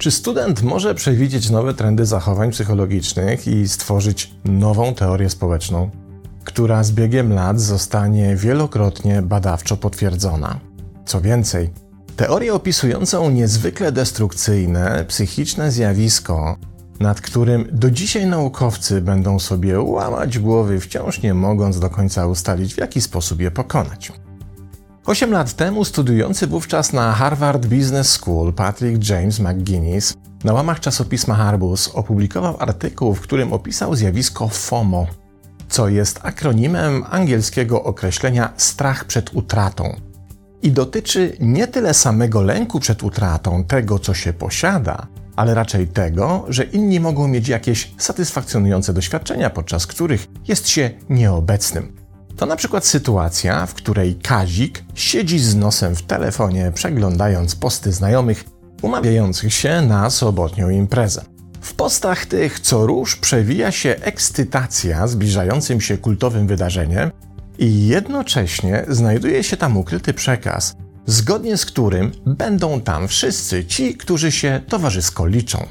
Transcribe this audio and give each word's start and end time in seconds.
Czy 0.00 0.10
student 0.10 0.62
może 0.62 0.94
przewidzieć 0.94 1.50
nowe 1.50 1.74
trendy 1.74 2.06
zachowań 2.06 2.50
psychologicznych 2.50 3.46
i 3.46 3.68
stworzyć 3.68 4.34
nową 4.44 4.94
teorię 4.94 5.30
społeczną, 5.30 5.90
która 6.44 6.84
z 6.84 6.92
biegiem 6.92 7.32
lat 7.32 7.60
zostanie 7.60 8.36
wielokrotnie 8.36 9.22
badawczo 9.22 9.76
potwierdzona? 9.76 10.60
Co 11.06 11.20
więcej, 11.20 11.70
teorię 12.16 12.54
opisującą 12.54 13.30
niezwykle 13.30 13.92
destrukcyjne, 13.92 15.04
psychiczne 15.08 15.70
zjawisko, 15.70 16.56
nad 17.00 17.20
którym 17.20 17.68
do 17.72 17.90
dzisiaj 17.90 18.26
naukowcy 18.26 19.00
będą 19.00 19.38
sobie 19.38 19.80
łamać 19.80 20.38
głowy, 20.38 20.80
wciąż 20.80 21.22
nie 21.22 21.34
mogąc 21.34 21.80
do 21.80 21.90
końca 21.90 22.26
ustalić, 22.26 22.74
w 22.74 22.78
jaki 22.78 23.00
sposób 23.00 23.40
je 23.40 23.50
pokonać. 23.50 24.12
Osiem 25.06 25.32
lat 25.32 25.52
temu 25.52 25.84
studiujący 25.84 26.46
wówczas 26.46 26.92
na 26.92 27.12
Harvard 27.12 27.66
Business 27.66 28.10
School 28.10 28.52
Patrick 28.52 29.08
James 29.08 29.40
McGuinness 29.40 30.14
na 30.44 30.52
łamach 30.52 30.80
czasopisma 30.80 31.34
Harbus 31.34 31.88
opublikował 31.88 32.56
artykuł, 32.58 33.14
w 33.14 33.20
którym 33.20 33.52
opisał 33.52 33.94
zjawisko 33.94 34.48
FOMO, 34.48 35.06
co 35.68 35.88
jest 35.88 36.20
akronimem 36.22 37.04
angielskiego 37.10 37.84
określenia 37.84 38.52
strach 38.56 39.04
przed 39.04 39.34
utratą. 39.34 39.96
I 40.62 40.72
dotyczy 40.72 41.36
nie 41.40 41.66
tyle 41.66 41.94
samego 41.94 42.42
lęku 42.42 42.80
przed 42.80 43.02
utratą 43.02 43.64
tego, 43.64 43.98
co 43.98 44.14
się 44.14 44.32
posiada, 44.32 45.06
ale 45.36 45.54
raczej 45.54 45.88
tego, 45.88 46.44
że 46.48 46.64
inni 46.64 47.00
mogą 47.00 47.28
mieć 47.28 47.48
jakieś 47.48 47.92
satysfakcjonujące 47.98 48.92
doświadczenia, 48.92 49.50
podczas 49.50 49.86
których 49.86 50.26
jest 50.48 50.68
się 50.68 50.90
nieobecnym. 51.08 51.96
To 52.36 52.46
na 52.46 52.56
przykład 52.56 52.86
sytuacja, 52.86 53.66
w 53.66 53.74
której 53.74 54.14
Kazik 54.14 54.84
siedzi 54.94 55.38
z 55.38 55.56
nosem 55.56 55.96
w 55.96 56.02
telefonie, 56.02 56.72
przeglądając 56.74 57.56
posty 57.56 57.92
znajomych 57.92 58.44
umawiających 58.82 59.54
się 59.54 59.82
na 59.82 60.10
sobotnią 60.10 60.70
imprezę. 60.70 61.24
W 61.60 61.74
postach 61.74 62.26
tych 62.26 62.60
co 62.60 62.86
róż 62.86 63.16
przewija 63.16 63.72
się 63.72 63.96
ekscytacja 64.00 65.06
zbliżającym 65.06 65.80
się 65.80 65.98
kultowym 65.98 66.46
wydarzeniem 66.46 67.10
i 67.58 67.86
jednocześnie 67.86 68.84
znajduje 68.88 69.44
się 69.44 69.56
tam 69.56 69.76
ukryty 69.76 70.14
przekaz, 70.14 70.76
zgodnie 71.06 71.56
z 71.56 71.66
którym 71.66 72.12
będą 72.26 72.80
tam 72.80 73.08
wszyscy 73.08 73.64
ci, 73.64 73.94
którzy 73.94 74.32
się 74.32 74.60
towarzysko 74.68 75.26
liczą. 75.26 75.66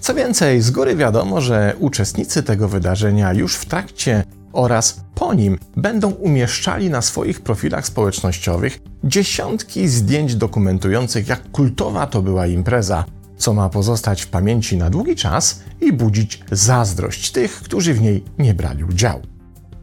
Co 0.00 0.14
więcej, 0.14 0.62
z 0.62 0.70
góry 0.70 0.96
wiadomo, 0.96 1.40
że 1.40 1.74
uczestnicy 1.78 2.42
tego 2.42 2.68
wydarzenia 2.68 3.32
już 3.32 3.54
w 3.54 3.64
trakcie 3.64 4.24
oraz 4.52 5.00
po 5.14 5.34
nim 5.34 5.58
będą 5.76 6.10
umieszczali 6.10 6.90
na 6.90 7.02
swoich 7.02 7.40
profilach 7.40 7.86
społecznościowych 7.86 8.78
dziesiątki 9.04 9.88
zdjęć 9.88 10.34
dokumentujących, 10.34 11.28
jak 11.28 11.50
kultowa 11.50 12.06
to 12.06 12.22
była 12.22 12.46
impreza, 12.46 13.04
co 13.36 13.54
ma 13.54 13.68
pozostać 13.68 14.22
w 14.22 14.26
pamięci 14.26 14.76
na 14.76 14.90
długi 14.90 15.16
czas 15.16 15.60
i 15.80 15.92
budzić 15.92 16.44
zazdrość 16.50 17.30
tych, 17.30 17.54
którzy 17.54 17.94
w 17.94 18.00
niej 18.00 18.24
nie 18.38 18.54
brali 18.54 18.84
udziału. 18.84 19.22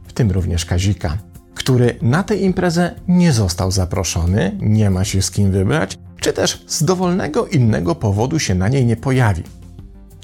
W 0.08 0.14
tym 0.14 0.32
również 0.32 0.66
Kazika, 0.66 1.18
który 1.58 1.96
na 2.02 2.24
tę 2.24 2.36
imprezę 2.36 2.96
nie 3.08 3.34
został 3.34 3.72
zaproszony, 3.72 4.58
nie 4.60 4.90
ma 4.90 5.06
się 5.06 5.22
z 5.22 5.32
kim 5.32 5.52
wybrać, 5.52 5.98
czy 6.22 6.34
też 6.34 6.64
z 6.68 6.84
dowolnego 6.84 7.48
innego 7.48 7.96
powodu 7.96 8.40
się 8.40 8.56
na 8.56 8.70
niej 8.70 8.86
nie 8.86 8.96
pojawi 8.96 9.44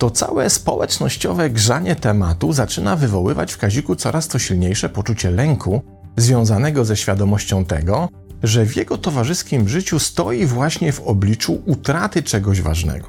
to 0.03 0.11
całe 0.11 0.49
społecznościowe 0.49 1.49
grzanie 1.49 1.95
tematu 1.95 2.53
zaczyna 2.53 2.95
wywoływać 2.95 3.53
w 3.53 3.57
Kaziku 3.57 3.95
coraz 3.95 4.27
to 4.27 4.39
silniejsze 4.39 4.89
poczucie 4.89 5.31
lęku 5.31 5.81
związanego 6.17 6.85
ze 6.85 6.97
świadomością 6.97 7.65
tego, 7.65 8.09
że 8.43 8.65
w 8.65 8.75
jego 8.75 8.97
towarzyskim 8.97 9.69
życiu 9.69 9.99
stoi 9.99 10.45
właśnie 10.45 10.91
w 10.91 11.01
obliczu 11.01 11.61
utraty 11.65 12.23
czegoś 12.23 12.61
ważnego. 12.61 13.07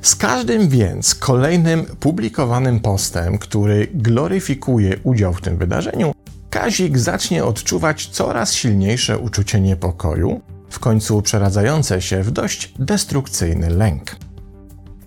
Z 0.00 0.16
każdym 0.16 0.68
więc 0.68 1.14
kolejnym 1.14 1.84
publikowanym 1.84 2.80
postem, 2.80 3.38
który 3.38 3.88
gloryfikuje 3.94 4.96
udział 5.02 5.34
w 5.34 5.40
tym 5.40 5.56
wydarzeniu, 5.56 6.11
Kazik 6.52 6.98
zacznie 6.98 7.44
odczuwać 7.44 8.06
coraz 8.06 8.52
silniejsze 8.54 9.18
uczucie 9.18 9.60
niepokoju, 9.60 10.40
w 10.70 10.78
końcu 10.78 11.22
przeradzające 11.22 12.02
się 12.02 12.22
w 12.22 12.30
dość 12.30 12.74
destrukcyjny 12.78 13.70
lęk. 13.70 14.16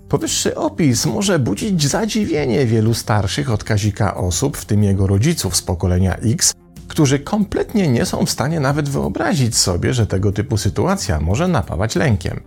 Powyższy 0.09 0.55
opis 0.55 1.05
może 1.05 1.39
budzić 1.39 1.87
zadziwienie 1.87 2.65
wielu 2.65 2.93
starszych 2.93 3.51
od 3.51 3.63
Kazika 3.63 4.15
osób, 4.15 4.57
w 4.57 4.65
tym 4.65 4.83
jego 4.83 5.07
rodziców 5.07 5.55
z 5.55 5.61
pokolenia 5.61 6.15
X, 6.15 6.53
którzy 6.87 7.19
kompletnie 7.19 7.87
nie 7.87 8.05
są 8.05 8.25
w 8.25 8.29
stanie 8.29 8.59
nawet 8.59 8.89
wyobrazić 8.89 9.57
sobie, 9.57 9.93
że 9.93 10.07
tego 10.07 10.31
typu 10.31 10.57
sytuacja 10.57 11.19
może 11.19 11.47
napawać 11.47 11.95
lękiem. 11.95 12.39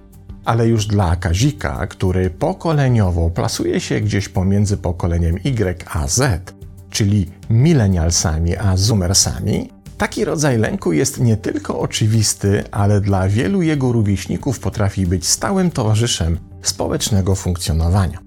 Ale 0.45 0.69
już 0.69 0.87
dla 0.87 1.17
Kazika, 1.17 1.87
który 1.87 2.31
pokoleniowo 2.31 3.31
plasuje 3.31 3.81
się 3.81 4.01
gdzieś 4.01 4.29
pomiędzy 4.29 4.77
pokoleniem 4.77 5.37
Y 5.45 5.85
a 5.87 6.09
Z, 6.09 6.58
czyli 6.91 7.27
milenialsami 7.51 8.57
a 8.57 8.77
zoomersami, 8.77 9.69
taki 9.99 10.25
rodzaj 10.25 10.59
lęku 10.59 10.93
jest 10.93 11.21
nie 11.21 11.37
tylko 11.37 11.81
oczywisty, 11.81 12.65
ale 12.71 13.01
dla 13.01 13.29
wielu 13.29 13.63
jego 13.63 13.93
rówieśników 13.93 14.61
potrafi 14.61 15.07
być 15.07 15.27
stałym 15.27 15.71
towarzyszem 15.71 16.39
społecznego 16.63 17.35
funkcjonowania. 17.35 18.19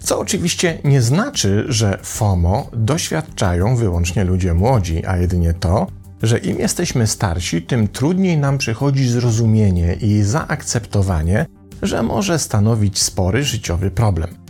Co 0.00 0.18
oczywiście 0.18 0.78
nie 0.84 1.02
znaczy, 1.02 1.64
że 1.68 1.98
FOMO 2.02 2.70
doświadczają 2.72 3.76
wyłącznie 3.76 4.24
ludzie 4.24 4.54
młodzi, 4.54 5.06
a 5.06 5.16
jedynie 5.16 5.54
to, 5.54 5.86
że 6.22 6.38
im 6.38 6.58
jesteśmy 6.58 7.06
starsi, 7.06 7.62
tym 7.62 7.88
trudniej 7.88 8.38
nam 8.38 8.58
przychodzi 8.58 9.08
zrozumienie 9.08 9.94
i 9.94 10.22
zaakceptowanie, 10.22 11.46
że 11.82 12.02
może 12.02 12.38
stanowić 12.38 13.02
spory 13.02 13.42
życiowy 13.42 13.90
problem. 13.90 14.47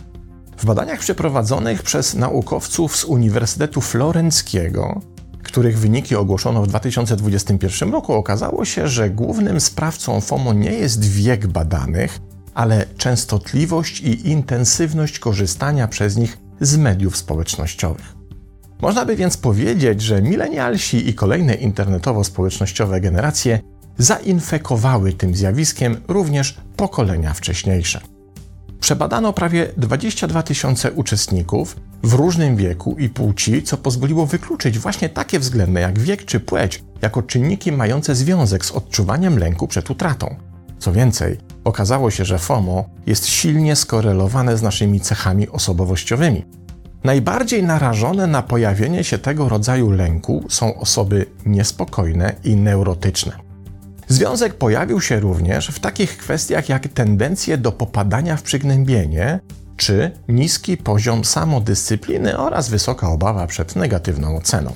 W 0.59 0.65
badaniach 0.65 0.99
przeprowadzonych 0.99 1.83
przez 1.83 2.13
naukowców 2.13 2.97
z 2.97 3.03
Uniwersytetu 3.03 3.81
Florenckiego, 3.81 5.01
których 5.43 5.79
wyniki 5.79 6.15
ogłoszono 6.15 6.63
w 6.63 6.67
2021 6.67 7.91
roku, 7.91 8.13
okazało 8.13 8.65
się, 8.65 8.87
że 8.87 9.09
głównym 9.09 9.59
sprawcą 9.59 10.21
FOMO 10.21 10.53
nie 10.53 10.71
jest 10.71 11.05
wiek 11.05 11.47
badanych, 11.47 12.19
ale 12.53 12.85
częstotliwość 12.97 14.01
i 14.01 14.29
intensywność 14.29 15.19
korzystania 15.19 15.87
przez 15.87 16.17
nich 16.17 16.37
z 16.61 16.77
mediów 16.77 17.17
społecznościowych. 17.17 18.15
Można 18.81 19.05
by 19.05 19.15
więc 19.15 19.37
powiedzieć, 19.37 20.01
że 20.01 20.21
milenialsi 20.21 21.09
i 21.09 21.13
kolejne 21.13 21.53
internetowo-społecznościowe 21.53 23.01
generacje 23.01 23.59
zainfekowały 23.97 25.13
tym 25.13 25.35
zjawiskiem 25.35 26.01
również 26.07 26.57
pokolenia 26.75 27.33
wcześniejsze. 27.33 28.18
Przebadano 28.79 29.33
prawie 29.33 29.67
22 29.77 30.43
tysiące 30.43 30.91
uczestników 30.91 31.75
w 32.03 32.13
różnym 32.13 32.55
wieku 32.55 32.95
i 32.99 33.09
płci, 33.09 33.63
co 33.63 33.77
pozwoliło 33.77 34.25
wykluczyć 34.25 34.79
właśnie 34.79 35.09
takie 35.09 35.39
względy 35.39 35.79
jak 35.79 35.99
wiek 35.99 36.25
czy 36.25 36.39
płeć 36.39 36.83
jako 37.01 37.21
czynniki 37.23 37.71
mające 37.71 38.15
związek 38.15 38.65
z 38.65 38.71
odczuwaniem 38.71 39.39
lęku 39.39 39.67
przed 39.67 39.89
utratą. 39.89 40.35
Co 40.79 40.91
więcej, 40.91 41.37
okazało 41.63 42.11
się, 42.11 42.25
że 42.25 42.39
FOMO 42.39 42.85
jest 43.05 43.27
silnie 43.27 43.75
skorelowane 43.75 44.57
z 44.57 44.61
naszymi 44.61 44.99
cechami 44.99 45.49
osobowościowymi. 45.49 46.45
Najbardziej 47.03 47.63
narażone 47.63 48.27
na 48.27 48.41
pojawienie 48.41 49.03
się 49.03 49.17
tego 49.17 49.49
rodzaju 49.49 49.91
lęku 49.91 50.45
są 50.49 50.75
osoby 50.75 51.25
niespokojne 51.45 52.35
i 52.43 52.55
neurotyczne. 52.55 53.48
Związek 54.09 54.53
pojawił 54.53 55.01
się 55.01 55.19
również 55.19 55.67
w 55.67 55.79
takich 55.79 56.17
kwestiach 56.17 56.69
jak 56.69 56.87
tendencje 56.87 57.57
do 57.57 57.71
popadania 57.71 58.37
w 58.37 58.43
przygnębienie, 58.43 59.39
czy 59.77 60.11
niski 60.27 60.77
poziom 60.77 61.25
samodyscypliny 61.25 62.37
oraz 62.37 62.69
wysoka 62.69 63.09
obawa 63.09 63.47
przed 63.47 63.75
negatywną 63.75 64.37
oceną. 64.37 64.73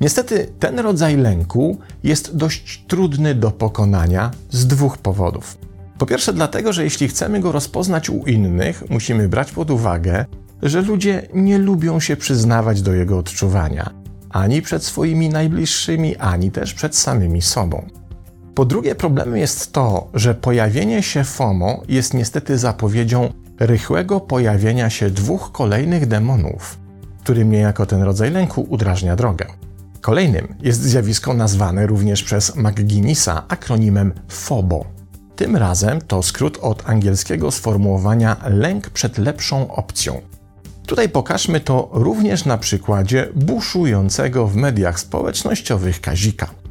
Niestety 0.00 0.46
ten 0.58 0.78
rodzaj 0.78 1.16
lęku 1.16 1.78
jest 2.04 2.36
dość 2.36 2.84
trudny 2.88 3.34
do 3.34 3.50
pokonania 3.50 4.30
z 4.50 4.66
dwóch 4.66 4.98
powodów. 4.98 5.58
Po 5.98 6.06
pierwsze, 6.06 6.32
dlatego, 6.32 6.72
że 6.72 6.84
jeśli 6.84 7.08
chcemy 7.08 7.40
go 7.40 7.52
rozpoznać 7.52 8.10
u 8.10 8.24
innych, 8.26 8.84
musimy 8.90 9.28
brać 9.28 9.52
pod 9.52 9.70
uwagę, 9.70 10.24
że 10.62 10.82
ludzie 10.82 11.28
nie 11.34 11.58
lubią 11.58 12.00
się 12.00 12.16
przyznawać 12.16 12.82
do 12.82 12.94
jego 12.94 13.18
odczuwania 13.18 14.04
ani 14.34 14.62
przed 14.62 14.84
swoimi 14.84 15.28
najbliższymi, 15.28 16.16
ani 16.16 16.50
też 16.50 16.74
przed 16.74 16.96
samymi 16.96 17.42
sobą. 17.42 17.86
Po 18.54 18.64
drugie, 18.64 18.94
problemem 18.94 19.36
jest 19.36 19.72
to, 19.72 20.08
że 20.14 20.34
pojawienie 20.34 21.02
się 21.02 21.24
FOMO 21.24 21.82
jest 21.88 22.14
niestety 22.14 22.58
zapowiedzią 22.58 23.32
rychłego 23.60 24.20
pojawienia 24.20 24.90
się 24.90 25.10
dwóch 25.10 25.52
kolejnych 25.52 26.06
demonów, 26.06 26.78
którym 27.22 27.50
niejako 27.50 27.86
ten 27.86 28.02
rodzaj 28.02 28.30
lęku 28.30 28.66
udrażnia 28.68 29.16
drogę. 29.16 29.46
Kolejnym 30.00 30.54
jest 30.60 30.82
zjawisko 30.82 31.34
nazwane 31.34 31.86
również 31.86 32.22
przez 32.22 32.56
McGuinnessa 32.56 33.44
akronimem 33.48 34.12
FOBO. 34.28 34.84
Tym 35.36 35.56
razem 35.56 36.00
to 36.00 36.22
skrót 36.22 36.58
od 36.62 36.88
angielskiego 36.88 37.50
sformułowania 37.50 38.36
lęk 38.44 38.90
przed 38.90 39.18
lepszą 39.18 39.74
opcją. 39.74 40.20
Tutaj 40.86 41.08
pokażmy 41.08 41.60
to 41.60 41.88
również 41.92 42.44
na 42.44 42.58
przykładzie 42.58 43.28
buszującego 43.34 44.46
w 44.46 44.56
mediach 44.56 45.00
społecznościowych 45.00 46.00
Kazika. 46.00 46.63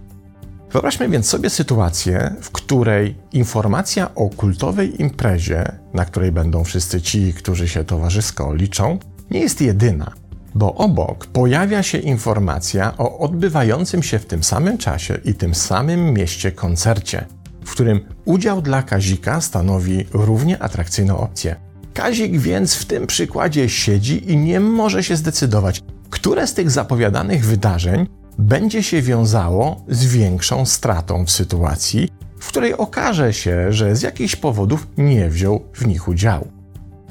Wyobraźmy 0.73 1.09
więc 1.09 1.29
sobie 1.29 1.49
sytuację, 1.49 2.35
w 2.41 2.51
której 2.51 3.15
informacja 3.31 4.15
o 4.15 4.29
kultowej 4.29 5.01
imprezie, 5.01 5.71
na 5.93 6.05
której 6.05 6.31
będą 6.31 6.63
wszyscy 6.63 7.01
ci, 7.01 7.33
którzy 7.33 7.67
się 7.67 7.83
towarzysko 7.83 8.55
liczą, 8.55 8.99
nie 9.31 9.39
jest 9.39 9.61
jedyna, 9.61 10.11
bo 10.55 10.75
obok 10.75 11.25
pojawia 11.25 11.83
się 11.83 11.97
informacja 11.97 12.97
o 12.97 13.19
odbywającym 13.19 14.03
się 14.03 14.19
w 14.19 14.25
tym 14.25 14.43
samym 14.43 14.77
czasie 14.77 15.17
i 15.25 15.33
tym 15.33 15.55
samym 15.55 16.13
mieście 16.13 16.51
koncercie, 16.51 17.25
w 17.65 17.71
którym 17.71 17.99
udział 18.25 18.61
dla 18.61 18.83
Kazika 18.83 19.41
stanowi 19.41 20.05
równie 20.13 20.63
atrakcyjną 20.63 21.17
opcję. 21.17 21.55
Kazik 21.93 22.37
więc 22.37 22.75
w 22.75 22.85
tym 22.85 23.07
przykładzie 23.07 23.69
siedzi 23.69 24.31
i 24.31 24.37
nie 24.37 24.59
może 24.59 25.03
się 25.03 25.15
zdecydować, 25.15 25.81
które 26.09 26.47
z 26.47 26.53
tych 26.53 26.71
zapowiadanych 26.71 27.45
wydarzeń 27.45 28.07
będzie 28.37 28.83
się 28.83 29.01
wiązało 29.01 29.81
z 29.87 30.05
większą 30.05 30.65
stratą 30.65 31.25
w 31.25 31.31
sytuacji, 31.31 32.09
w 32.39 32.47
której 32.47 32.77
okaże 32.77 33.33
się, 33.33 33.73
że 33.73 33.95
z 33.95 34.01
jakichś 34.01 34.35
powodów 34.35 34.87
nie 34.97 35.29
wziął 35.29 35.63
w 35.73 35.87
nich 35.87 36.07
udziału. 36.07 36.47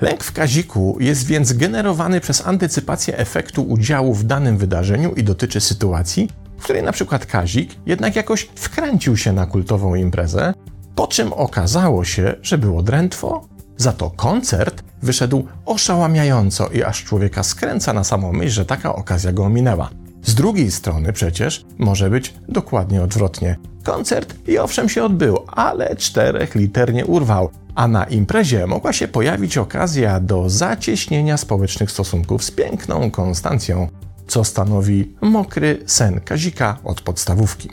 Lęk 0.00 0.24
w 0.24 0.32
kaziku 0.32 0.96
jest 1.00 1.26
więc 1.26 1.52
generowany 1.52 2.20
przez 2.20 2.46
antycypację 2.46 3.18
efektu 3.18 3.62
udziału 3.62 4.14
w 4.14 4.24
danym 4.24 4.58
wydarzeniu 4.58 5.12
i 5.12 5.24
dotyczy 5.24 5.60
sytuacji, 5.60 6.28
w 6.58 6.64
której 6.64 6.82
na 6.82 6.92
przykład 6.92 7.26
kazik 7.26 7.70
jednak 7.86 8.16
jakoś 8.16 8.48
wkręcił 8.54 9.16
się 9.16 9.32
na 9.32 9.46
kultową 9.46 9.94
imprezę, 9.94 10.54
po 10.94 11.06
czym 11.06 11.32
okazało 11.32 12.04
się, 12.04 12.34
że 12.42 12.58
było 12.58 12.82
drętwo, 12.82 13.48
za 13.76 13.92
to 13.92 14.10
koncert 14.10 14.82
wyszedł 15.02 15.46
oszałamiająco 15.66 16.68
i 16.68 16.82
aż 16.82 17.04
człowieka 17.04 17.42
skręca 17.42 17.92
na 17.92 18.04
samą 18.04 18.32
myśl, 18.32 18.50
że 18.50 18.64
taka 18.64 18.94
okazja 18.94 19.32
go 19.32 19.44
ominęła. 19.44 19.90
Z 20.22 20.34
drugiej 20.34 20.70
strony 20.70 21.12
przecież 21.12 21.64
może 21.78 22.10
być 22.10 22.34
dokładnie 22.48 23.02
odwrotnie. 23.02 23.58
Koncert 23.82 24.48
i 24.48 24.58
owszem 24.58 24.88
się 24.88 25.04
odbył, 25.04 25.38
ale 25.46 25.96
czterech 25.96 26.54
liter 26.54 26.94
nie 26.94 27.06
urwał, 27.06 27.50
a 27.74 27.88
na 27.88 28.04
imprezie 28.04 28.66
mogła 28.66 28.92
się 28.92 29.08
pojawić 29.08 29.58
okazja 29.58 30.20
do 30.20 30.50
zacieśnienia 30.50 31.36
społecznych 31.36 31.90
stosunków 31.90 32.44
z 32.44 32.50
piękną 32.50 33.10
Konstancją, 33.10 33.88
co 34.26 34.44
stanowi 34.44 35.14
mokry 35.20 35.82
sen 35.86 36.20
Kazika 36.20 36.78
od 36.84 37.00
podstawówki. 37.00 37.68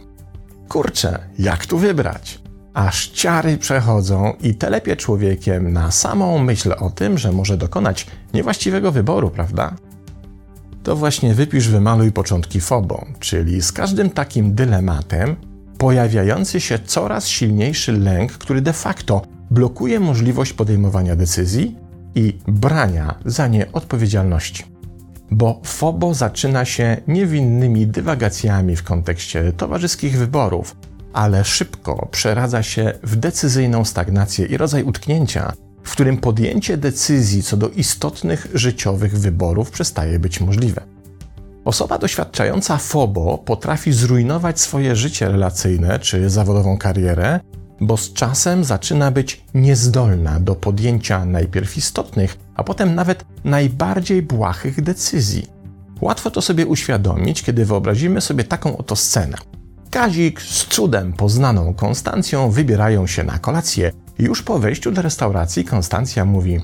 Kurczę, 0.69 1.19
jak 1.39 1.65
tu 1.65 1.77
wybrać? 1.77 2.39
Aż 2.73 3.07
ciary 3.07 3.57
przechodzą 3.57 4.33
i 4.41 4.55
telepie 4.55 4.95
człowiekiem 4.95 5.73
na 5.73 5.91
samą 5.91 6.39
myśl 6.39 6.73
o 6.79 6.89
tym, 6.89 7.17
że 7.17 7.31
może 7.31 7.57
dokonać 7.57 8.07
niewłaściwego 8.33 8.91
wyboru, 8.91 9.29
prawda? 9.29 9.75
To 10.83 10.95
właśnie 10.95 11.33
wypisz, 11.33 11.67
wymaluj 11.67 12.11
początki 12.11 12.61
fobą, 12.61 13.05
czyli 13.19 13.61
z 13.61 13.71
każdym 13.71 14.09
takim 14.09 14.55
dylematem 14.55 15.35
pojawiający 15.77 16.61
się 16.61 16.79
coraz 16.79 17.27
silniejszy 17.27 17.91
lęk, 17.91 18.31
który 18.31 18.61
de 18.61 18.73
facto 18.73 19.21
blokuje 19.51 19.99
możliwość 19.99 20.53
podejmowania 20.53 21.15
decyzji 21.15 21.75
i 22.15 22.37
brania 22.47 23.15
za 23.25 23.47
nie 23.47 23.71
odpowiedzialności. 23.71 24.63
Bo 25.31 25.61
FOBO 25.63 26.13
zaczyna 26.13 26.65
się 26.65 26.97
niewinnymi 27.07 27.87
dywagacjami 27.87 28.75
w 28.75 28.83
kontekście 28.83 29.53
towarzyskich 29.53 30.17
wyborów, 30.17 30.75
ale 31.13 31.45
szybko 31.45 32.07
przeradza 32.11 32.63
się 32.63 32.93
w 33.03 33.15
decyzyjną 33.15 33.85
stagnację 33.85 34.45
i 34.45 34.57
rodzaj 34.57 34.83
utknięcia, 34.83 35.53
w 35.83 35.91
którym 35.91 36.17
podjęcie 36.17 36.77
decyzji 36.77 37.43
co 37.43 37.57
do 37.57 37.69
istotnych 37.69 38.47
życiowych 38.53 39.19
wyborów 39.19 39.71
przestaje 39.71 40.19
być 40.19 40.41
możliwe. 40.41 40.81
Osoba 41.65 41.97
doświadczająca 41.97 42.77
FOBO 42.77 43.37
potrafi 43.37 43.93
zrujnować 43.93 44.59
swoje 44.59 44.95
życie 44.95 45.29
relacyjne 45.29 45.99
czy 45.99 46.29
zawodową 46.29 46.77
karierę, 46.77 47.39
bo 47.81 47.97
z 47.97 48.13
czasem 48.13 48.63
zaczyna 48.63 49.11
być 49.11 49.43
niezdolna 49.53 50.39
do 50.39 50.55
podjęcia 50.55 51.25
najpierw 51.25 51.77
istotnych, 51.77 52.37
a 52.55 52.63
potem 52.63 52.95
nawet 52.95 53.25
najbardziej 53.43 54.21
błahych 54.21 54.81
decyzji. 54.81 55.47
Łatwo 56.01 56.31
to 56.31 56.41
sobie 56.41 56.65
uświadomić, 56.65 57.43
kiedy 57.43 57.65
wyobrazimy 57.65 58.21
sobie 58.21 58.43
taką 58.43 58.77
oto 58.77 58.95
scenę. 58.95 59.37
Kazik 59.91 60.41
z 60.41 60.65
cudem 60.65 61.13
poznaną 61.13 61.73
Konstancją 61.73 62.51
wybierają 62.51 63.07
się 63.07 63.23
na 63.23 63.39
kolację. 63.39 63.91
Już 64.19 64.43
po 64.43 64.59
wejściu 64.59 64.91
do 64.91 65.01
restauracji 65.01 65.65
Konstancja 65.65 66.25
mówi: 66.25 66.59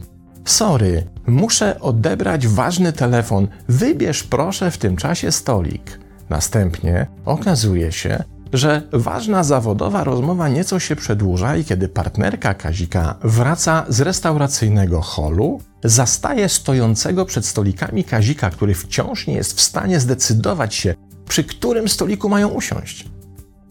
Sorry, 0.45 1.03
muszę 1.27 1.79
odebrać 1.79 2.47
ważny 2.47 2.93
telefon, 2.93 3.47
wybierz 3.69 4.23
proszę 4.23 4.71
w 4.71 4.77
tym 4.77 4.95
czasie 4.95 5.31
stolik. 5.31 5.99
Następnie 6.29 7.07
okazuje 7.25 7.91
się, 7.91 8.23
że 8.53 8.81
ważna 8.93 9.43
zawodowa 9.43 10.03
rozmowa 10.03 10.49
nieco 10.49 10.79
się 10.79 10.95
przedłuża 10.95 11.57
i 11.57 11.65
kiedy 11.65 11.87
partnerka 11.87 12.53
Kazika 12.53 13.15
wraca 13.23 13.85
z 13.89 14.01
restauracyjnego 14.01 15.01
holu, 15.01 15.61
zastaje 15.83 16.49
stojącego 16.49 17.25
przed 17.25 17.45
stolikami 17.45 18.03
Kazika, 18.03 18.49
który 18.49 18.73
wciąż 18.73 19.27
nie 19.27 19.33
jest 19.33 19.57
w 19.57 19.61
stanie 19.61 19.99
zdecydować 19.99 20.75
się, 20.75 20.95
przy 21.27 21.43
którym 21.43 21.89
stoliku 21.89 22.29
mają 22.29 22.47
usiąść. 22.47 23.14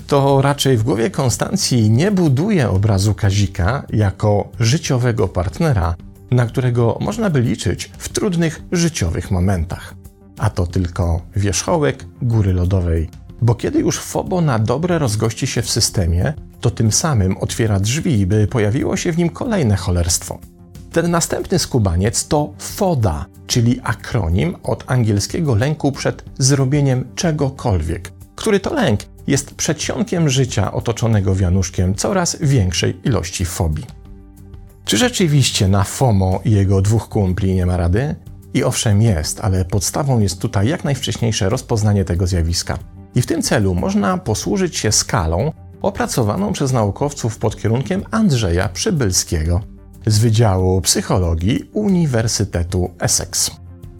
To 0.06 0.42
raczej 0.42 0.76
w 0.76 0.82
głowie 0.82 1.10
Konstancji 1.10 1.90
nie 1.90 2.10
buduje 2.10 2.70
obrazu 2.70 3.14
Kazika 3.14 3.86
jako 3.92 4.48
życiowego 4.60 5.28
partnera, 5.28 5.94
na 6.30 6.46
którego 6.46 6.98
można 7.00 7.30
by 7.30 7.40
liczyć 7.40 7.90
w 7.98 8.08
trudnych 8.08 8.62
życiowych 8.72 9.30
momentach. 9.30 9.94
A 10.38 10.50
to 10.50 10.66
tylko 10.66 11.20
wierzchołek 11.36 12.06
góry 12.22 12.52
lodowej 12.52 13.08
bo 13.44 13.54
kiedy 13.54 13.78
już 13.78 13.98
FOBO 13.98 14.40
na 14.40 14.58
dobre 14.58 14.98
rozgości 14.98 15.46
się 15.46 15.62
w 15.62 15.70
systemie, 15.70 16.34
to 16.60 16.70
tym 16.70 16.92
samym 16.92 17.36
otwiera 17.36 17.80
drzwi, 17.80 18.26
by 18.26 18.46
pojawiło 18.46 18.96
się 18.96 19.12
w 19.12 19.18
nim 19.18 19.28
kolejne 19.28 19.76
cholerstwo. 19.76 20.38
Ten 20.92 21.10
następny 21.10 21.58
skubaniec 21.58 22.28
to 22.28 22.52
FODA, 22.58 23.26
czyli 23.46 23.80
akronim 23.82 24.56
od 24.62 24.84
angielskiego 24.86 25.54
lęku 25.54 25.92
przed 25.92 26.24
zrobieniem 26.38 27.04
czegokolwiek, 27.14 28.12
który 28.34 28.60
to 28.60 28.74
lęk 28.74 29.00
jest 29.26 29.54
przedsionkiem 29.54 30.28
życia 30.28 30.72
otoczonego 30.72 31.34
wianuszkiem 31.34 31.94
coraz 31.94 32.36
większej 32.40 33.00
ilości 33.04 33.44
fobii. 33.44 33.86
Czy 34.84 34.98
rzeczywiście 34.98 35.68
na 35.68 35.84
FOMO 35.84 36.40
i 36.44 36.50
jego 36.50 36.82
dwóch 36.82 37.08
kumpli 37.08 37.54
nie 37.54 37.66
ma 37.66 37.76
rady? 37.76 38.14
I 38.54 38.64
owszem 38.64 39.02
jest, 39.02 39.40
ale 39.40 39.64
podstawą 39.64 40.20
jest 40.20 40.40
tutaj 40.40 40.68
jak 40.68 40.84
najwcześniejsze 40.84 41.48
rozpoznanie 41.48 42.04
tego 42.04 42.26
zjawiska. 42.26 42.78
I 43.14 43.22
w 43.22 43.26
tym 43.26 43.42
celu 43.42 43.74
można 43.74 44.18
posłużyć 44.18 44.76
się 44.76 44.92
skalą 44.92 45.52
opracowaną 45.82 46.52
przez 46.52 46.72
naukowców 46.72 47.38
pod 47.38 47.56
kierunkiem 47.56 48.02
Andrzeja 48.10 48.68
Przybylskiego 48.68 49.60
z 50.06 50.18
Wydziału 50.18 50.80
Psychologii 50.80 51.70
Uniwersytetu 51.72 52.90
Essex, 53.00 53.50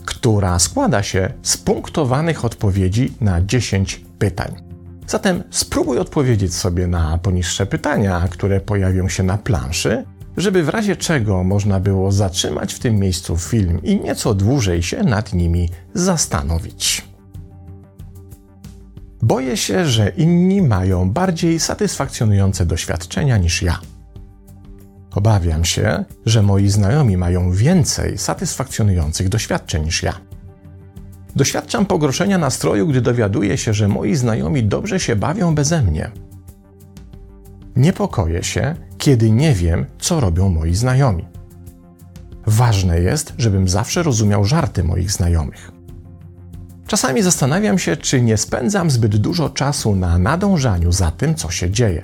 która 0.04 0.58
składa 0.58 1.02
się 1.02 1.32
z 1.42 1.56
punktowanych 1.56 2.44
odpowiedzi 2.44 3.12
na 3.20 3.42
10 3.42 4.04
pytań. 4.18 4.73
Zatem 5.06 5.42
spróbuj 5.50 5.98
odpowiedzieć 5.98 6.54
sobie 6.54 6.86
na 6.86 7.18
poniższe 7.18 7.66
pytania, 7.66 8.28
które 8.30 8.60
pojawią 8.60 9.08
się 9.08 9.22
na 9.22 9.38
planszy, 9.38 10.04
żeby 10.36 10.62
w 10.62 10.68
razie 10.68 10.96
czego 10.96 11.44
można 11.44 11.80
było 11.80 12.12
zatrzymać 12.12 12.74
w 12.74 12.78
tym 12.78 12.96
miejscu 12.96 13.36
film 13.36 13.82
i 13.82 14.00
nieco 14.00 14.34
dłużej 14.34 14.82
się 14.82 15.02
nad 15.02 15.32
nimi 15.32 15.68
zastanowić. 15.94 17.04
Boję 19.22 19.56
się, 19.56 19.86
że 19.86 20.08
inni 20.08 20.62
mają 20.62 21.10
bardziej 21.10 21.60
satysfakcjonujące 21.60 22.66
doświadczenia 22.66 23.36
niż 23.38 23.62
ja. 23.62 23.78
Obawiam 25.14 25.64
się, 25.64 26.04
że 26.26 26.42
moi 26.42 26.68
znajomi 26.68 27.16
mają 27.16 27.52
więcej 27.52 28.18
satysfakcjonujących 28.18 29.28
doświadczeń 29.28 29.84
niż 29.84 30.02
ja. 30.02 30.14
Doświadczam 31.36 31.86
pogorszenia 31.86 32.38
nastroju, 32.38 32.86
gdy 32.86 33.00
dowiaduję 33.00 33.58
się, 33.58 33.74
że 33.74 33.88
moi 33.88 34.14
znajomi 34.14 34.64
dobrze 34.64 35.00
się 35.00 35.16
bawią 35.16 35.54
beze 35.54 35.82
mnie. 35.82 36.10
Niepokoję 37.76 38.42
się, 38.42 38.74
kiedy 38.98 39.30
nie 39.30 39.54
wiem, 39.54 39.86
co 39.98 40.20
robią 40.20 40.48
moi 40.48 40.74
znajomi. 40.74 41.26
Ważne 42.46 43.00
jest, 43.00 43.32
żebym 43.38 43.68
zawsze 43.68 44.02
rozumiał 44.02 44.44
żarty 44.44 44.84
moich 44.84 45.10
znajomych. 45.10 45.72
Czasami 46.86 47.22
zastanawiam 47.22 47.78
się, 47.78 47.96
czy 47.96 48.22
nie 48.22 48.36
spędzam 48.36 48.90
zbyt 48.90 49.16
dużo 49.16 49.50
czasu 49.50 49.96
na 49.96 50.18
nadążaniu 50.18 50.92
za 50.92 51.10
tym, 51.10 51.34
co 51.34 51.50
się 51.50 51.70
dzieje. 51.70 52.02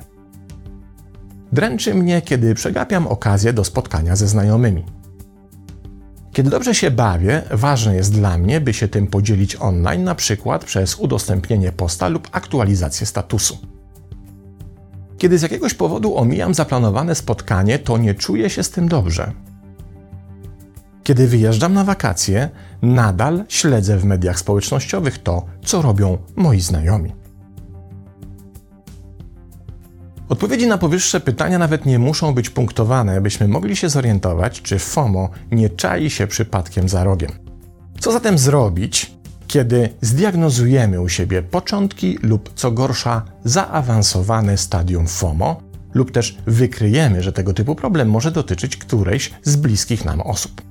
Dręczy 1.52 1.94
mnie, 1.94 2.22
kiedy 2.22 2.54
przegapiam 2.54 3.06
okazję 3.06 3.52
do 3.52 3.64
spotkania 3.64 4.16
ze 4.16 4.28
znajomymi. 4.28 4.84
Kiedy 6.40 6.50
dobrze 6.50 6.74
się 6.74 6.90
bawię, 6.90 7.42
ważne 7.50 7.94
jest 7.96 8.12
dla 8.12 8.38
mnie, 8.38 8.60
by 8.60 8.74
się 8.74 8.88
tym 8.88 9.06
podzielić 9.06 9.56
online, 9.56 10.04
na 10.04 10.14
przykład 10.14 10.64
przez 10.64 10.94
udostępnienie 10.94 11.72
posta 11.72 12.08
lub 12.08 12.28
aktualizację 12.32 13.06
statusu. 13.06 13.58
Kiedy 15.18 15.38
z 15.38 15.42
jakiegoś 15.42 15.74
powodu 15.74 16.16
omijam 16.16 16.54
zaplanowane 16.54 17.14
spotkanie, 17.14 17.78
to 17.78 17.98
nie 17.98 18.14
czuję 18.14 18.50
się 18.50 18.62
z 18.62 18.70
tym 18.70 18.88
dobrze. 18.88 19.32
Kiedy 21.04 21.26
wyjeżdżam 21.26 21.74
na 21.74 21.84
wakacje, 21.84 22.50
nadal 22.82 23.44
śledzę 23.48 23.98
w 23.98 24.04
mediach 24.04 24.38
społecznościowych 24.38 25.18
to, 25.18 25.46
co 25.64 25.82
robią 25.82 26.18
moi 26.36 26.60
znajomi. 26.60 27.12
Odpowiedzi 30.30 30.66
na 30.66 30.78
powyższe 30.78 31.20
pytania 31.20 31.58
nawet 31.58 31.86
nie 31.86 31.98
muszą 31.98 32.34
być 32.34 32.50
punktowane, 32.50 33.20
byśmy 33.20 33.48
mogli 33.48 33.76
się 33.76 33.88
zorientować, 33.88 34.62
czy 34.62 34.78
FOMO 34.78 35.30
nie 35.50 35.70
czai 35.70 36.10
się 36.10 36.26
przypadkiem 36.26 36.88
za 36.88 37.04
rogiem. 37.04 37.30
Co 38.00 38.12
zatem 38.12 38.38
zrobić, 38.38 39.12
kiedy 39.46 39.88
zdiagnozujemy 40.00 41.00
u 41.00 41.08
siebie 41.08 41.42
początki 41.42 42.18
lub 42.22 42.50
co 42.54 42.70
gorsza 42.72 43.22
zaawansowane 43.44 44.58
stadium 44.58 45.06
FOMO, 45.06 45.62
lub 45.94 46.10
też 46.10 46.38
wykryjemy, 46.46 47.22
że 47.22 47.32
tego 47.32 47.54
typu 47.54 47.74
problem 47.74 48.10
może 48.10 48.30
dotyczyć 48.30 48.76
którejś 48.76 49.30
z 49.42 49.56
bliskich 49.56 50.04
nam 50.04 50.20
osób. 50.20 50.62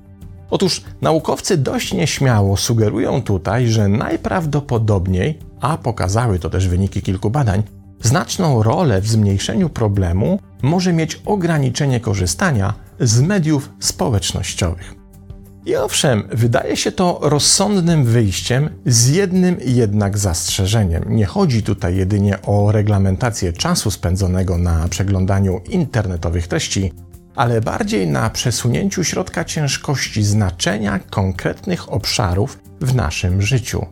Otóż 0.49 0.83
naukowcy 1.01 1.57
dość 1.57 1.93
nieśmiało 1.93 2.57
sugerują 2.57 3.21
tutaj, 3.21 3.67
że 3.67 3.87
najprawdopodobniej, 3.87 5.39
a 5.61 5.77
pokazały 5.77 6.39
to 6.39 6.49
też 6.49 6.67
wyniki 6.67 7.01
kilku 7.01 7.29
badań, 7.29 7.63
znaczną 8.01 8.63
rolę 8.63 9.01
w 9.01 9.07
zmniejszeniu 9.07 9.69
problemu 9.69 10.39
może 10.61 10.93
mieć 10.93 11.21
ograniczenie 11.25 11.99
korzystania 11.99 12.73
z 12.99 13.21
mediów 13.21 13.69
społecznościowych. 13.79 14.99
I 15.65 15.75
owszem, 15.75 16.23
wydaje 16.31 16.77
się 16.77 16.91
to 16.91 17.19
rozsądnym 17.21 18.03
wyjściem 18.03 18.69
z 18.85 19.07
jednym 19.07 19.57
jednak 19.65 20.17
zastrzeżeniem. 20.17 21.03
Nie 21.07 21.25
chodzi 21.25 21.63
tutaj 21.63 21.95
jedynie 21.95 22.41
o 22.41 22.71
reglamentację 22.71 23.53
czasu 23.53 23.91
spędzonego 23.91 24.57
na 24.57 24.87
przeglądaniu 24.87 25.61
internetowych 25.69 26.47
treści, 26.47 26.93
ale 27.35 27.61
bardziej 27.61 28.07
na 28.07 28.29
przesunięciu 28.29 29.03
środka 29.03 29.43
ciężkości 29.43 30.23
znaczenia 30.23 30.99
konkretnych 30.99 31.93
obszarów 31.93 32.59
w 32.81 32.95
naszym 32.95 33.41
życiu. 33.41 33.85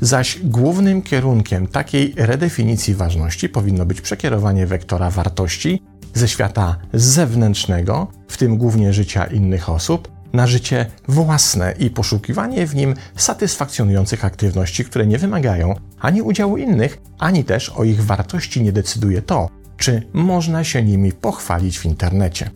Zaś 0.00 0.38
głównym 0.44 1.02
kierunkiem 1.02 1.66
takiej 1.66 2.14
redefinicji 2.16 2.94
ważności 2.94 3.48
powinno 3.48 3.86
być 3.86 4.00
przekierowanie 4.00 4.66
wektora 4.66 5.10
wartości 5.10 5.82
ze 6.14 6.28
świata 6.28 6.76
zewnętrznego, 6.92 8.06
w 8.28 8.36
tym 8.36 8.58
głównie 8.58 8.92
życia 8.92 9.24
innych 9.24 9.68
osób, 9.68 10.08
na 10.32 10.46
życie 10.46 10.86
własne 11.08 11.74
i 11.78 11.90
poszukiwanie 11.90 12.66
w 12.66 12.74
nim 12.74 12.94
satysfakcjonujących 13.16 14.24
aktywności, 14.24 14.84
które 14.84 15.06
nie 15.06 15.18
wymagają 15.18 15.74
ani 16.00 16.22
udziału 16.22 16.56
innych, 16.56 16.98
ani 17.18 17.44
też 17.44 17.68
o 17.68 17.84
ich 17.84 18.04
wartości 18.04 18.62
nie 18.62 18.72
decyduje 18.72 19.22
to, 19.22 19.48
czy 19.76 20.02
można 20.12 20.64
się 20.64 20.82
nimi 20.82 21.12
pochwalić 21.12 21.78
w 21.78 21.84
internecie. 21.84 22.50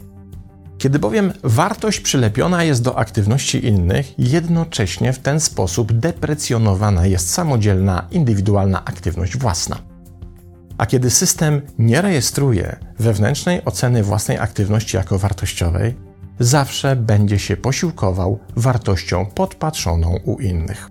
Kiedy 0.82 0.98
bowiem 0.98 1.32
wartość 1.42 2.00
przylepiona 2.00 2.64
jest 2.64 2.82
do 2.82 2.98
aktywności 2.98 3.66
innych, 3.66 4.18
jednocześnie 4.18 5.12
w 5.12 5.18
ten 5.18 5.40
sposób 5.40 5.92
deprecjonowana 5.92 7.06
jest 7.06 7.30
samodzielna, 7.30 8.08
indywidualna 8.10 8.84
aktywność 8.84 9.36
własna. 9.36 9.78
A 10.78 10.86
kiedy 10.86 11.10
system 11.10 11.62
nie 11.78 12.02
rejestruje 12.02 12.76
wewnętrznej 12.98 13.64
oceny 13.64 14.02
własnej 14.02 14.38
aktywności 14.38 14.96
jako 14.96 15.18
wartościowej, 15.18 15.94
zawsze 16.38 16.96
będzie 16.96 17.38
się 17.38 17.56
posiłkował 17.56 18.38
wartością 18.56 19.26
podpatrzoną 19.26 20.18
u 20.24 20.38
innych. 20.38 20.90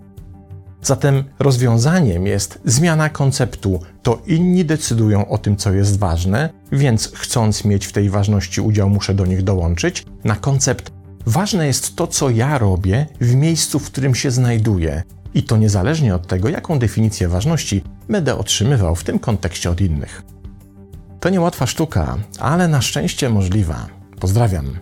Zatem 0.81 1.23
rozwiązaniem 1.39 2.27
jest 2.27 2.59
zmiana 2.65 3.09
konceptu 3.09 3.79
to 4.03 4.21
inni 4.27 4.65
decydują 4.65 5.29
o 5.29 5.37
tym, 5.37 5.57
co 5.57 5.73
jest 5.73 5.99
ważne, 5.99 6.49
więc 6.71 7.11
chcąc 7.15 7.65
mieć 7.65 7.85
w 7.85 7.91
tej 7.91 8.09
ważności 8.09 8.61
udział, 8.61 8.89
muszę 8.89 9.13
do 9.13 9.25
nich 9.25 9.43
dołączyć, 9.43 10.05
na 10.23 10.35
koncept 10.35 10.91
ważne 11.25 11.67
jest 11.67 11.95
to, 11.95 12.07
co 12.07 12.29
ja 12.29 12.57
robię 12.57 13.07
w 13.21 13.35
miejscu, 13.35 13.79
w 13.79 13.91
którym 13.91 14.15
się 14.15 14.31
znajduję. 14.31 15.03
I 15.33 15.43
to 15.43 15.57
niezależnie 15.57 16.15
od 16.15 16.27
tego, 16.27 16.49
jaką 16.49 16.79
definicję 16.79 17.27
ważności 17.27 17.83
będę 18.09 18.37
otrzymywał 18.37 18.95
w 18.95 19.03
tym 19.03 19.19
kontekście 19.19 19.69
od 19.69 19.81
innych. 19.81 20.23
To 21.19 21.29
niełatwa 21.29 21.67
sztuka, 21.67 22.17
ale 22.39 22.67
na 22.67 22.81
szczęście 22.81 23.29
możliwa. 23.29 23.87
Pozdrawiam. 24.19 24.75